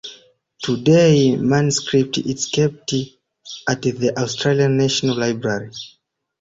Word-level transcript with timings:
Today 0.63 1.35
the 1.35 1.43
manuscript 1.43 2.17
is 2.17 2.47
kept 2.47 2.91
at 3.69 3.83
the 3.83 4.13
Austrian 4.19 4.75
National 4.75 5.15
Library. 5.15 5.69